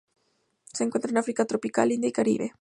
Se 0.73 0.83
encuentran 0.83 1.11
en 1.13 1.17
África 1.19 1.45
tropical, 1.45 1.91
India, 1.91 2.11
Caribe. 2.11 2.53